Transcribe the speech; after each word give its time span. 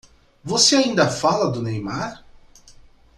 Você 0.43 0.75
ainda 0.77 1.11
fala 1.11 1.51
do 1.51 1.61
Neymar? 1.61 2.25